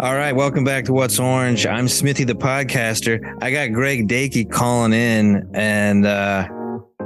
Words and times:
All 0.00 0.14
right, 0.14 0.32
welcome 0.32 0.64
back 0.64 0.86
to 0.86 0.94
What's 0.94 1.18
Orange. 1.18 1.66
I'm 1.66 1.86
Smithy 1.86 2.24
the 2.24 2.32
podcaster. 2.34 3.20
I 3.42 3.50
got 3.50 3.72
Greg 3.72 4.08
Dakey 4.08 4.50
calling 4.50 4.94
in, 4.94 5.50
and 5.52 6.06
uh, 6.06 6.48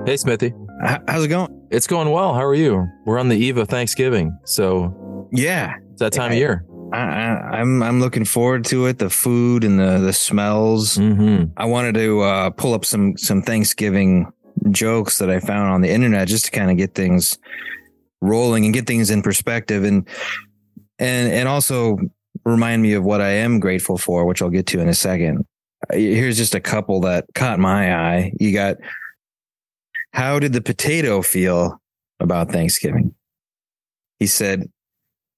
Hey, 0.07 0.17
Smithy. 0.17 0.53
h- 0.87 1.01
how's 1.09 1.25
it 1.25 1.29
going? 1.29 1.67
It's 1.71 1.89
going 1.89 2.11
well. 2.11 2.35
How 2.35 2.45
are 2.45 2.55
you? 2.55 2.87
We're 3.05 3.19
on 3.19 3.29
the 3.29 3.37
eve 3.37 3.57
of 3.57 3.69
Thanksgiving, 3.69 4.39
so 4.45 5.29
Yeah, 5.33 5.75
it's 5.91 6.01
that 6.01 6.13
time 6.13 6.31
of 6.33 6.39
year. 6.39 6.65
I, 6.93 6.99
I, 7.01 7.59
I'm 7.61 7.83
I'm 7.83 7.99
looking 8.01 8.25
forward 8.25 8.65
to 8.67 8.87
it. 8.87 9.01
The 9.01 9.11
food 9.11 9.65
and 9.65 9.77
the 9.81 9.99
the 9.99 10.13
smells. 10.13 10.97
Mm-hmm. 10.97 11.51
I 11.57 11.65
wanted 11.65 11.95
to 11.97 12.21
uh, 12.21 12.51
pull 12.51 12.75
up 12.75 12.85
some 12.85 13.17
some 13.17 13.43
Thanksgiving 13.43 14.31
jokes 14.71 15.19
that 15.19 15.31
I 15.31 15.41
found 15.41 15.73
on 15.73 15.81
the 15.81 15.91
internet 15.91 16.29
just 16.29 16.45
to 16.45 16.51
kind 16.53 16.71
of 16.71 16.77
get 16.77 16.95
things 16.95 17.39
rolling 18.21 18.65
and 18.67 18.73
get 18.73 18.87
things 18.87 19.11
in 19.11 19.23
perspective, 19.23 19.83
and 19.83 20.07
and 21.01 21.33
and 21.33 21.49
also 21.49 21.99
remind 22.45 22.83
me 22.83 22.95
of 22.95 23.05
what 23.05 23.21
I 23.21 23.31
am 23.31 23.61
grateful 23.61 23.99
for, 23.99 24.27
which 24.27 24.43
I'll 24.43 24.51
get 24.51 24.67
to 24.69 24.81
in 24.81 24.89
a 24.89 24.95
second. 24.95 25.47
Uh, 25.93 25.97
Here's 25.97 26.37
just 26.37 26.55
a 26.55 26.61
couple 26.61 27.01
that 27.01 27.27
caught 27.35 27.59
my 27.59 27.95
eye. 27.95 28.33
You 28.39 28.53
got 28.53 28.77
how 30.13 30.39
did 30.39 30.53
the 30.53 30.61
potato 30.61 31.23
feel 31.23 31.81
about 32.21 32.53
Thanksgiving? 32.53 33.15
He 34.21 34.27
said, 34.27 34.71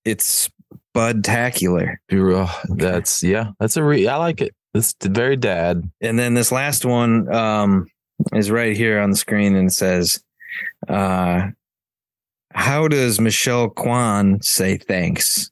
"It's 0.05 0.51
budtacular." 0.95 1.97
That's 2.69 3.23
yeah. 3.23 3.52
That's 3.59 3.77
a 3.77 3.83
re. 3.83 4.07
I 4.07 4.16
like 4.16 4.41
it. 4.43 4.55
It's 4.77 4.95
very 5.01 5.37
dad. 5.37 5.91
And 6.01 6.19
then 6.19 6.35
this 6.35 6.52
last 6.52 6.85
one 6.85 7.33
um, 7.35 7.87
is 8.35 8.51
right 8.51 8.77
here 8.77 9.01
on 9.01 9.11
the 9.11 9.16
screen 9.16 9.57
and 9.57 9.73
says, 9.73 10.23
uh, 10.88 11.49
How 12.52 12.87
does 12.88 13.19
Michelle 13.19 13.71
Kwan 13.71 14.43
say 14.43 14.77
thanks 14.77 15.51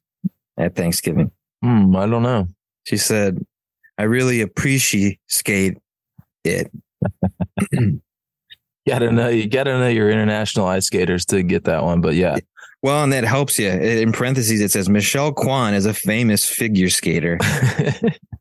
at 0.59 0.75
Thanksgiving? 0.75 1.31
Hmm. 1.65 1.97
I 1.97 2.07
don't 2.07 2.23
know. 2.23 2.47
She 2.85 2.99
said, 2.99 3.43
I 3.97 4.03
really 4.03 4.43
appreciate 4.43 5.19
it. 6.45 6.71
Gotta 8.87 9.11
know. 9.11 9.29
You 9.29 9.49
gotta 9.49 9.79
know 9.79 9.89
your 9.89 10.11
international 10.11 10.67
ice 10.67 10.85
skaters 10.85 11.25
to 11.27 11.43
get 11.43 11.65
that 11.65 11.83
one. 11.83 12.03
But 12.03 12.17
yeah. 12.17 12.37
Well, 12.83 13.03
and 13.03 13.11
that 13.15 13.25
helps 13.25 13.59
you. 13.59 13.71
In 13.71 14.13
parentheses, 14.13 14.61
it 14.61 14.73
says 14.73 14.91
Michelle 14.91 15.33
Kwan 15.33 15.73
is 15.73 15.87
a 15.87 15.95
famous 15.95 16.45
figure 16.45 16.91
skater. 16.91 17.39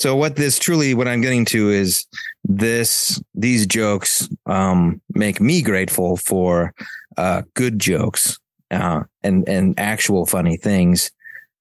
So 0.00 0.16
what 0.16 0.36
this 0.36 0.58
truly, 0.58 0.94
what 0.94 1.06
I'm 1.06 1.20
getting 1.20 1.44
to 1.46 1.68
is 1.68 2.06
this, 2.42 3.22
these 3.34 3.66
jokes, 3.66 4.30
um, 4.46 5.02
make 5.10 5.42
me 5.42 5.60
grateful 5.60 6.16
for, 6.16 6.72
uh, 7.18 7.42
good 7.52 7.78
jokes, 7.78 8.38
uh, 8.70 9.02
and, 9.22 9.46
and 9.46 9.78
actual 9.78 10.24
funny 10.24 10.56
things, 10.56 11.10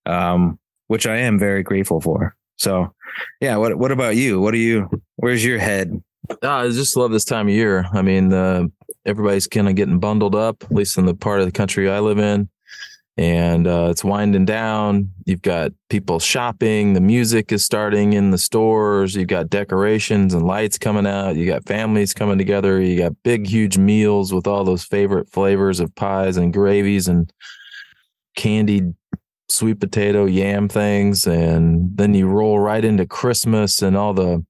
um, 0.06 0.58
which 0.90 1.08
I 1.08 1.18
am 1.18 1.40
very 1.40 1.64
grateful 1.64 2.02
for. 2.02 2.36
So 2.58 2.94
yeah. 3.40 3.58
What, 3.58 3.78
what 3.78 3.92
about 3.92 4.16
you? 4.16 4.42
What 4.42 4.52
do 4.52 4.58
you, 4.58 4.90
where's 5.16 5.46
your 5.46 5.60
head? 5.60 5.92
Ah, 6.44 6.60
I 6.60 6.70
just 6.70 6.98
love 6.98 7.12
this 7.12 7.26
time 7.26 7.48
of 7.48 7.54
year. 7.54 7.88
I 7.94 8.02
mean, 8.02 8.34
uh, 8.34 8.66
everybody's 9.06 9.48
kind 9.48 9.70
of 9.70 9.76
getting 9.76 10.00
bundled 10.00 10.36
up, 10.36 10.64
at 10.64 10.72
least 10.72 10.98
in 10.98 11.06
the 11.06 11.16
part 11.16 11.40
of 11.40 11.46
the 11.46 11.52
country 11.52 11.90
I 11.90 12.00
live 12.00 12.20
in. 12.20 12.50
And 13.18 13.68
uh, 13.68 13.88
it's 13.90 14.04
winding 14.04 14.46
down. 14.46 15.12
You've 15.26 15.42
got 15.42 15.74
people 15.90 16.20
shopping. 16.20 16.94
The 16.94 17.02
music 17.02 17.52
is 17.52 17.66
starting 17.66 18.14
in 18.14 18.32
the 18.32 18.38
stores. 18.38 19.14
You've 19.14 19.28
got 19.28 19.50
decorations 19.50 20.34
and 20.34 20.46
lights 20.46 20.78
coming 20.78 21.06
out. 21.06 21.36
You 21.36 21.46
got 21.46 21.68
families 21.68 22.14
coming 22.14 22.38
together. 22.38 22.82
You 22.82 22.98
got 22.98 23.22
big, 23.24 23.46
huge 23.46 23.78
meals 23.78 24.34
with 24.34 24.48
all 24.48 24.64
those 24.64 24.86
favorite 24.86 25.30
flavors 25.30 25.82
of 25.82 25.94
pies 25.96 26.38
and 26.38 26.54
gravies 26.54 27.10
and 27.10 27.32
candied 28.38 28.94
sweet 29.50 29.80
potato 29.80 30.26
yam 30.26 30.68
things. 30.68 31.28
And 31.28 31.96
then 31.98 32.14
you 32.14 32.28
roll 32.28 32.60
right 32.60 32.84
into 32.84 33.06
Christmas 33.06 33.82
and 33.82 33.98
all 33.98 34.14
the 34.14 34.46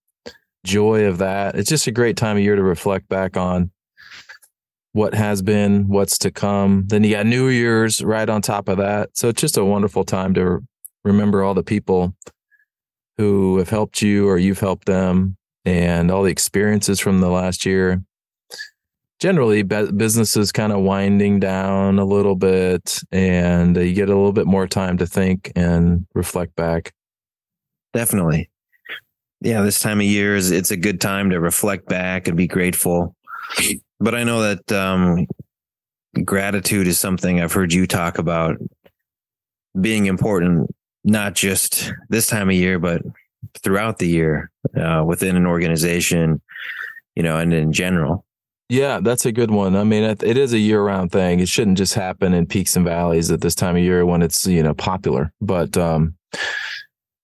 joy 0.66 1.06
of 1.06 1.18
that. 1.20 1.56
It's 1.56 1.70
just 1.70 1.88
a 1.88 1.92
great 1.92 2.18
time 2.18 2.38
of 2.38 2.44
year 2.44 2.56
to 2.56 2.64
reflect 2.64 3.08
back 3.10 3.38
on 3.38 3.72
what 4.94 5.14
has 5.14 5.42
been, 5.42 5.88
what's 5.88 6.18
to 6.20 6.32
come. 6.32 6.86
Then 6.88 7.04
you 7.04 7.16
got 7.16 7.26
New 7.26 7.48
Year's 7.48 8.04
right 8.04 8.30
on 8.30 8.42
top 8.42 8.68
of 8.68 8.78
that. 8.78 9.10
So 9.14 9.30
it's 9.30 9.42
just 9.42 9.58
a 9.58 9.66
wonderful 9.66 10.04
time 10.04 10.34
to 10.34 10.60
remember 11.04 11.44
all 11.44 11.54
the 11.54 11.64
people 11.64 12.16
who 13.18 13.58
have 13.58 13.70
helped 13.70 14.02
you 14.02 14.28
or 14.28 14.38
you've 14.38 14.60
helped 14.60 14.86
them 14.86 15.38
and 15.66 16.10
all 16.10 16.24
the 16.24 16.32
experiences 16.32 17.00
from 17.00 17.20
the 17.20 17.30
last 17.30 17.66
year. 17.66 18.02
Generally, 19.20 19.64
bu- 19.64 19.92
businesses 19.92 20.52
kind 20.52 20.72
of 20.72 20.80
winding 20.80 21.40
down 21.40 22.00
a 22.00 22.06
little 22.06 22.36
bit 22.36 23.00
and 23.12 23.76
you 23.76 23.94
get 23.94 24.10
a 24.10 24.16
little 24.16 24.32
bit 24.32 24.48
more 24.48 24.66
time 24.66 24.98
to 24.98 25.06
think 25.06 25.52
and 25.56 26.06
reflect 26.14 26.56
back. 26.56 26.94
Definitely. 27.94 28.50
Yeah. 29.42 29.62
This 29.62 29.80
time 29.80 30.00
of 30.00 30.06
year 30.06 30.36
is, 30.36 30.52
it's 30.52 30.72
a 30.72 30.78
good 30.78 31.02
time 31.02 31.32
to 31.32 31.40
reflect 31.40 31.88
back 31.88 32.28
and 32.28 32.38
be 32.38 32.48
grateful. 32.48 33.16
But 34.00 34.16
I 34.16 34.24
know 34.24 34.42
that, 34.42 34.72
um, 34.72 35.28
gratitude 36.24 36.88
is 36.88 37.00
something 37.00 37.42
I've 37.42 37.54
heard 37.54 37.74
you 37.74 37.88
talk 37.88 38.20
about 38.20 38.58
being 39.80 40.06
important, 40.06 40.74
not 41.04 41.36
just 41.36 41.92
this 42.10 42.28
time 42.28 42.50
of 42.50 42.56
year, 42.56 42.80
but 42.80 43.02
throughout 43.64 44.00
the 44.00 44.08
year, 44.08 44.50
uh, 44.76 45.04
within 45.06 45.36
an 45.36 45.46
organization, 45.46 46.42
you 47.16 47.24
know, 47.24 47.38
and 47.38 47.54
in 47.54 47.74
general. 47.74 48.26
Yeah, 48.70 49.00
that's 49.02 49.26
a 49.26 49.32
good 49.32 49.50
one. 49.50 49.76
I 49.76 49.84
mean, 49.84 50.04
it, 50.04 50.22
is 50.22 50.54
a 50.54 50.60
year-round 50.60 51.12
thing. 51.12 51.40
It 51.40 51.50
shouldn't 51.50 51.80
just 51.80 51.96
happen 51.96 52.36
in 52.36 52.46
peaks 52.46 52.76
and 52.76 52.86
valleys 52.86 53.32
at 53.32 53.42
this 53.42 53.56
time 53.56 53.76
of 53.76 53.82
year 53.82 54.06
when 54.06 54.22
it's 54.22 54.46
you 54.46 54.62
know 54.62 54.76
popular. 54.76 55.34
But 55.42 55.76
um, 55.76 56.16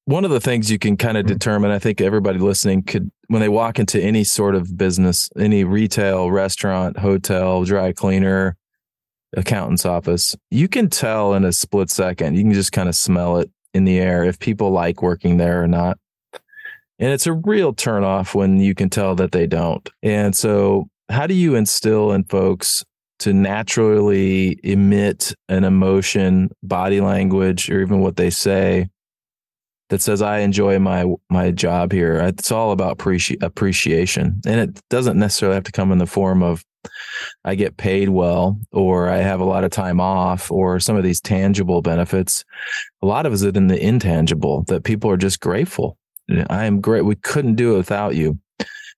one 0.06 0.26
of 0.26 0.32
the 0.32 0.40
things 0.40 0.72
you 0.72 0.80
can 0.80 0.98
kind 0.98 1.18
of 1.18 1.28
determine, 1.28 1.70
I 1.70 1.78
think 1.78 2.02
everybody 2.02 2.40
listening 2.40 2.82
could, 2.82 3.12
when 3.28 3.42
they 3.42 3.50
walk 3.50 3.78
into 3.78 4.02
any 4.02 4.24
sort 4.24 4.56
of 4.56 4.76
business, 4.76 5.30
any 5.38 5.64
retail, 5.64 6.32
restaurant, 6.32 6.98
hotel, 6.98 7.64
dry 7.64 7.92
cleaner, 7.92 8.58
accountant's 9.38 9.86
office, 9.86 10.36
you 10.50 10.68
can 10.68 10.90
tell 10.90 11.36
in 11.36 11.44
a 11.44 11.52
split 11.52 11.92
second. 11.92 12.36
You 12.36 12.44
can 12.44 12.54
just 12.54 12.72
kind 12.72 12.90
of 12.90 12.96
smell 12.96 13.38
it 13.38 13.52
in 13.76 13.84
the 13.84 14.00
air 14.00 14.24
if 14.24 14.40
people 14.40 14.72
like 14.72 15.04
working 15.04 15.38
there 15.38 15.62
or 15.62 15.68
not. 15.68 16.00
And 16.98 17.12
it's 17.12 17.28
a 17.28 17.34
real 17.34 17.74
turnoff 17.74 18.34
when 18.34 18.60
you 18.60 18.74
can 18.74 18.90
tell 18.90 19.16
that 19.16 19.32
they 19.32 19.46
don't. 19.46 19.88
And 20.02 20.36
so 20.36 20.88
how 21.10 21.28
do 21.28 21.34
you 21.34 21.56
instill 21.56 22.12
in 22.12 22.24
folks 22.26 22.84
to 23.20 23.34
naturally 23.34 24.60
emit 24.64 25.34
an 25.48 25.64
emotion, 25.64 26.50
body 26.64 27.02
language, 27.02 27.70
or 27.70 27.82
even 27.82 28.00
what 28.00 28.18
they 28.18 28.30
say 28.30 28.88
that 29.90 30.02
says, 30.02 30.22
I 30.22 30.40
enjoy 30.40 30.80
my 30.80 31.06
my 31.30 31.52
job 31.52 31.92
here? 31.92 32.16
It's 32.18 32.52
all 32.52 32.72
about 32.72 32.98
appreci- 32.98 33.42
appreciation. 33.42 34.42
And 34.46 34.60
it 34.60 34.82
doesn't 34.90 35.18
necessarily 35.18 35.56
have 35.56 35.64
to 35.66 35.72
come 35.72 35.92
in 35.92 36.00
the 36.00 36.08
form 36.08 36.44
of 36.44 36.64
I 37.44 37.56
get 37.56 37.78
paid 37.78 38.10
well 38.10 38.60
or 38.72 39.10
I 39.10 39.18
have 39.18 39.40
a 39.40 39.46
lot 39.46 39.64
of 39.64 39.72
time 39.72 40.00
off 40.00 40.52
or 40.52 40.80
some 40.80 40.96
of 40.96 41.04
these 41.04 41.22
tangible 41.22 41.82
benefits. 41.82 42.44
A 43.02 43.06
lot 43.06 43.26
of 43.26 43.34
it 43.34 43.36
is 43.36 43.44
in 43.44 43.68
the 43.68 43.84
intangible 43.84 44.64
that 44.68 44.84
people 44.84 45.10
are 45.10 45.18
just 45.18 45.40
grateful. 45.40 45.98
I 46.50 46.66
am 46.66 46.82
great. 46.82 47.04
We 47.04 47.16
couldn't 47.16 47.56
do 47.56 47.76
it 47.76 47.78
without 47.78 48.16
you. 48.16 48.40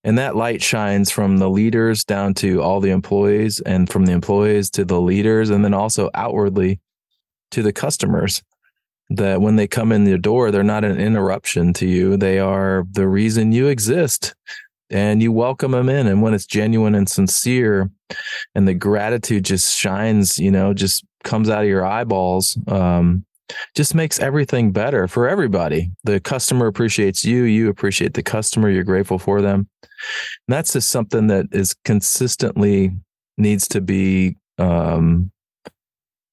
And 0.07 0.17
that 0.17 0.37
light 0.37 0.63
shines 0.63 1.11
from 1.11 1.37
the 1.37 1.49
leaders 1.49 2.05
down 2.05 2.33
to 2.35 2.61
all 2.61 2.79
the 2.79 2.91
employees 2.91 3.59
and 3.59 3.89
from 3.89 4.05
the 4.05 4.13
employees 4.13 4.69
to 4.69 4.85
the 4.85 5.01
leaders 5.01 5.49
and 5.49 5.65
then 5.65 5.73
also 5.73 6.09
outwardly 6.13 6.79
to 7.51 7.61
the 7.61 7.73
customers 7.73 8.41
that 9.09 9.41
when 9.41 9.57
they 9.57 9.67
come 9.67 9.91
in 9.91 10.05
the 10.05 10.17
door, 10.17 10.49
they're 10.49 10.63
not 10.63 10.85
an 10.85 10.97
interruption 10.97 11.73
to 11.73 11.85
you. 11.85 12.15
They 12.15 12.39
are 12.39 12.85
the 12.89 13.05
reason 13.05 13.51
you 13.51 13.67
exist 13.67 14.33
and 14.89 15.21
you 15.21 15.33
welcome 15.33 15.71
them 15.71 15.89
in. 15.89 16.07
And 16.07 16.21
when 16.21 16.33
it's 16.33 16.45
genuine 16.45 16.95
and 16.95 17.09
sincere 17.09 17.91
and 18.55 18.65
the 18.65 18.75
gratitude 18.75 19.43
just 19.43 19.75
shines, 19.75 20.39
you 20.39 20.51
know, 20.51 20.73
just 20.73 21.03
comes 21.25 21.49
out 21.49 21.63
of 21.63 21.69
your 21.69 21.85
eyeballs, 21.85 22.57
um, 22.69 23.25
just 23.75 23.95
makes 23.95 24.19
everything 24.19 24.71
better 24.71 25.07
for 25.07 25.27
everybody. 25.27 25.91
The 26.03 26.19
customer 26.19 26.67
appreciates 26.67 27.23
you, 27.23 27.43
you 27.43 27.69
appreciate 27.69 28.13
the 28.13 28.23
customer, 28.23 28.69
you're 28.69 28.83
grateful 28.83 29.19
for 29.19 29.41
them. 29.41 29.67
And 29.81 30.53
that's 30.55 30.73
just 30.73 30.89
something 30.89 31.27
that 31.27 31.47
is 31.51 31.75
consistently 31.85 32.91
needs 33.37 33.67
to 33.69 33.81
be 33.81 34.37
um, 34.57 35.31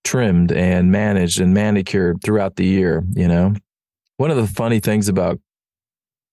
trimmed 0.04 0.52
and 0.52 0.90
managed 0.90 1.40
and 1.40 1.54
manicured 1.54 2.22
throughout 2.22 2.56
the 2.56 2.66
year. 2.66 3.04
You 3.14 3.28
know, 3.28 3.54
one 4.16 4.30
of 4.30 4.36
the 4.36 4.46
funny 4.46 4.80
things 4.80 5.08
about 5.08 5.40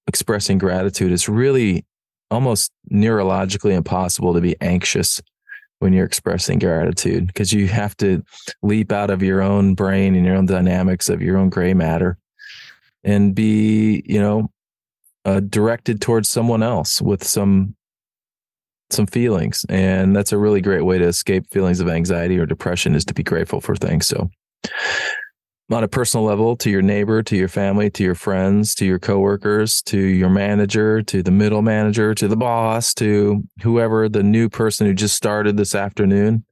expressing 0.07 0.57
gratitude 0.57 1.12
is 1.12 1.30
really 1.30 1.86
almost 2.30 2.72
neurologically 2.92 3.74
impossible 3.74 4.34
to 4.34 4.42
be 4.42 4.56
anxious 4.62 5.22
when 5.81 5.94
you're 5.94 6.06
expressing 6.06 6.60
gratitude 6.60 7.25
because 7.25 7.51
you 7.51 7.68
have 7.68 7.98
to 7.98 8.24
leap 8.62 8.92
out 8.92 9.10
of 9.10 9.24
your 9.24 9.42
own 9.42 9.74
brain 9.74 10.16
and 10.16 10.24
your 10.24 10.36
own 10.36 10.45
dynamics 10.45 11.10
of 11.10 11.24
your 11.24 11.38
own 11.38 11.50
gray 11.50 11.74
matter 11.74 12.19
and 13.04 13.33
be, 13.33 14.04
you 14.06 14.19
know, 14.19 14.51
uh, 15.25 15.39
directed 15.39 16.00
towards 16.00 16.30
someone 16.30 16.62
else 16.62 17.01
with 17.01 17.24
some 17.24 17.75
some 18.92 19.07
feelings. 19.07 19.66
And 19.69 20.16
that's 20.16 20.31
a 20.31 20.38
really 20.38 20.62
great 20.62 20.83
way 20.83 21.00
to 21.00 21.07
escape 21.07 21.45
feelings 21.51 21.80
of 21.80 21.89
anxiety 21.89 22.38
or 22.38 22.45
depression 22.45 22.94
is 22.94 23.06
to 23.06 23.13
be 23.13 23.24
grateful 23.24 23.60
for 23.60 23.75
things. 23.75 24.06
So 24.07 24.30
on 25.74 25.84
a 25.84 25.88
personal 25.88 26.26
level 26.26 26.56
to 26.58 26.70
your 26.70 26.82
neighbor, 26.82 27.24
to 27.24 27.36
your 27.36 27.48
family, 27.48 27.90
to 27.92 28.04
your 28.04 28.16
friends, 28.16 28.76
to 28.76 28.86
your 28.86 29.00
coworkers, 29.00 29.82
to 29.84 29.98
your 29.98 30.30
manager, 30.30 31.02
to 31.04 31.24
the 31.24 31.32
middle 31.32 31.62
manager, 31.62 32.14
to 32.16 32.28
the 32.28 32.36
boss, 32.36 32.94
to 32.96 33.44
whoever 33.62 34.10
the 34.10 34.24
new 34.24 34.50
person 34.50 34.88
who 34.88 34.94
just 34.94 35.16
started 35.16 35.58
this 35.58 35.76
afternoon. 35.76 36.46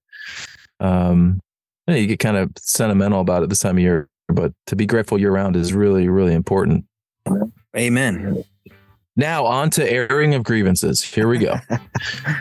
Um, 0.80 1.42
you, 1.88 1.94
know, 1.94 2.00
you 2.00 2.08
get 2.08 2.20
kind 2.20 2.38
of 2.38 2.52
sentimental 2.58 3.22
about 3.22 3.44
it 3.44 3.50
this 3.50 3.60
time 3.60 3.78
of 3.78 3.84
year, 3.84 4.08
but 4.28 4.54
to 4.68 4.76
be 4.76 4.86
grateful 4.86 5.20
year 5.20 5.32
round 5.32 5.56
is 5.56 5.74
really, 5.74 6.08
really 6.08 6.34
important. 6.34 6.86
Amen. 7.76 8.44
Now 9.16 9.46
on 9.46 9.70
to 9.72 9.92
airing 9.92 10.34
of 10.34 10.44
grievances. 10.44 11.04
Here 11.04 11.28
we 11.28 11.40
go. 11.40 11.56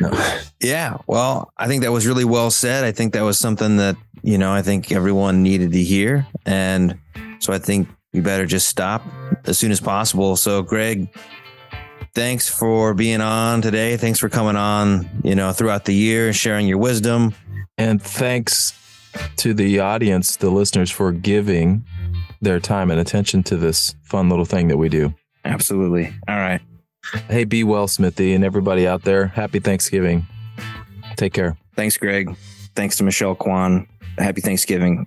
no. 0.01 0.11
Yeah. 0.61 0.99
Well, 1.07 1.53
I 1.57 1.69
think 1.69 1.85
that 1.85 1.93
was 1.93 2.05
really 2.05 2.25
well 2.25 2.51
said. 2.51 2.83
I 2.83 2.91
think 2.91 3.13
that 3.13 3.23
was 3.23 3.39
something 3.39 3.77
that, 3.77 3.95
you 4.23 4.39
know, 4.39 4.53
I 4.53 4.63
think 4.63 4.93
everyone 4.93 5.43
needed 5.43 5.73
to 5.73 5.83
hear. 5.83 6.27
And 6.47 6.99
so 7.39 7.53
I 7.53 7.59
think 7.59 7.89
we 8.13 8.21
better 8.21 8.47
just 8.47 8.69
stop 8.69 9.03
as 9.45 9.59
soon 9.59 9.71
as 9.71 9.81
possible. 9.81 10.37
So, 10.37 10.63
Greg, 10.63 11.09
thanks 12.15 12.49
for 12.49 12.95
being 12.95 13.21
on 13.21 13.63
today. 13.63 13.97
Thanks 13.97 14.19
for 14.19 14.29
coming 14.29 14.57
on, 14.57 15.09
you 15.23 15.35
know, 15.35 15.53
throughout 15.53 15.85
the 15.85 15.95
year, 15.95 16.33
sharing 16.33 16.67
your 16.67 16.79
wisdom. 16.79 17.35
And 17.77 18.03
thanks 18.03 18.73
to 19.37 19.55
the 19.55 19.81
audience, 19.81 20.37
the 20.37 20.51
listeners, 20.51 20.91
for 20.91 21.13
giving 21.13 21.85
their 22.41 22.61
time 22.61 22.91
and 22.91 23.01
attention 23.01 23.43
to 23.45 23.57
this 23.57 23.95
fun 24.03 24.29
little 24.29 24.45
thing 24.45 24.69
that 24.69 24.77
we 24.77 24.89
do. 24.89 25.15
Absolutely. 25.45 26.13
All 26.29 26.37
right. 26.37 26.61
Hey, 27.29 27.45
be 27.45 27.65
well, 27.65 27.89
Smithy, 27.89 28.35
and 28.35 28.45
everybody 28.45 28.87
out 28.87 29.03
there. 29.03 29.29
Happy 29.29 29.61
Thanksgiving. 29.61 30.27
Take 31.17 31.33
care. 31.33 31.57
Thanks, 31.75 31.97
Greg. 31.97 32.37
Thanks 32.75 32.97
to 32.99 33.05
Michelle 33.05 33.35
Kwan. 33.35 33.89
Happy 34.19 34.41
Thanksgiving. 34.41 35.07